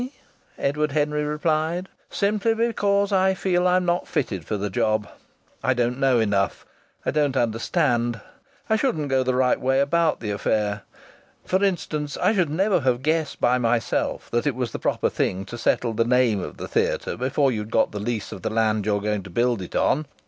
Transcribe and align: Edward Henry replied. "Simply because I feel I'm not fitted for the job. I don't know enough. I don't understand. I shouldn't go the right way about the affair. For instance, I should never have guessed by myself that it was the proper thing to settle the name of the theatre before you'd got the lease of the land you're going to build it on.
Edward 0.57 0.93
Henry 0.93 1.23
replied. 1.23 1.87
"Simply 2.09 2.55
because 2.55 3.11
I 3.11 3.35
feel 3.35 3.67
I'm 3.67 3.85
not 3.85 4.07
fitted 4.07 4.45
for 4.45 4.57
the 4.57 4.71
job. 4.71 5.07
I 5.63 5.75
don't 5.75 5.99
know 5.99 6.19
enough. 6.19 6.65
I 7.05 7.11
don't 7.11 7.37
understand. 7.37 8.19
I 8.67 8.77
shouldn't 8.77 9.09
go 9.09 9.21
the 9.21 9.35
right 9.35 9.61
way 9.61 9.79
about 9.79 10.19
the 10.19 10.31
affair. 10.31 10.81
For 11.45 11.63
instance, 11.63 12.17
I 12.19 12.33
should 12.33 12.49
never 12.49 12.79
have 12.79 13.03
guessed 13.03 13.39
by 13.39 13.59
myself 13.59 14.31
that 14.31 14.47
it 14.47 14.55
was 14.55 14.71
the 14.71 14.79
proper 14.79 15.07
thing 15.07 15.45
to 15.45 15.55
settle 15.55 15.93
the 15.93 16.03
name 16.03 16.41
of 16.41 16.57
the 16.57 16.67
theatre 16.67 17.15
before 17.15 17.51
you'd 17.51 17.69
got 17.69 17.91
the 17.91 17.99
lease 17.99 18.31
of 18.31 18.41
the 18.41 18.49
land 18.49 18.87
you're 18.87 19.01
going 19.01 19.21
to 19.21 19.29
build 19.29 19.61
it 19.61 19.75
on. 19.75 20.07